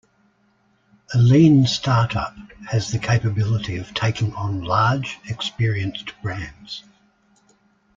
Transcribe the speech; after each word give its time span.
A 1.13 1.19
lean 1.19 1.67
startup 1.67 2.35
has 2.71 2.89
the 2.91 2.97
capability 2.97 3.77
of 3.77 3.93
taking 3.93 4.33
on 4.33 4.63
large 4.63 5.19
experienced 5.29 6.19
brands. 6.23 6.83